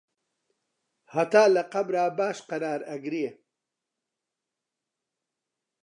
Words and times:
هەتا 1.13 1.43
لە 1.55 1.63
قەبرا 1.73 2.05
باش 2.17 2.37
قەرار 2.49 2.81
ئەگرێ 2.89 3.29